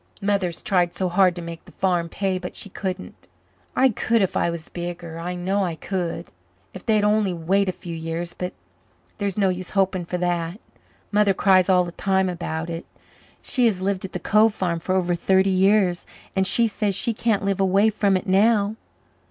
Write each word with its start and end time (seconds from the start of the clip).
Mother 0.19 0.47
has 0.47 0.63
tried 0.63 0.95
so 0.95 1.09
hard 1.09 1.35
to 1.35 1.43
make 1.43 1.63
the 1.65 1.71
farm 1.71 2.09
pay 2.09 2.39
but 2.39 2.55
she 2.55 2.69
couldn't. 2.69 3.27
I 3.75 3.89
could 3.89 4.23
if 4.23 4.35
I 4.35 4.49
was 4.49 4.67
bigger 4.67 5.19
I 5.19 5.35
know 5.35 5.63
I 5.63 5.75
could. 5.75 6.29
If 6.73 6.83
they 6.87 6.95
would 6.95 7.03
only 7.03 7.33
wait 7.35 7.69
a 7.69 7.71
few 7.71 7.95
years! 7.95 8.33
But 8.33 8.53
there 9.19 9.27
is 9.27 9.37
no 9.37 9.49
use 9.49 9.69
hoping 9.69 10.05
for 10.05 10.17
that. 10.17 10.59
Mother 11.11 11.35
cries 11.35 11.69
all 11.69 11.83
the 11.83 11.91
time 11.91 12.29
about 12.29 12.67
it. 12.67 12.87
She 13.43 13.67
has 13.67 13.79
lived 13.79 14.03
at 14.03 14.13
the 14.13 14.19
Cove 14.19 14.55
farm 14.55 14.79
for 14.79 14.95
over 14.95 15.13
thirty 15.13 15.51
years 15.51 16.07
and 16.35 16.47
she 16.47 16.65
says 16.65 16.95
she 16.95 17.13
can't 17.13 17.45
live 17.45 17.59
away 17.61 17.91
from 17.91 18.17
it 18.17 18.25
now. 18.25 18.77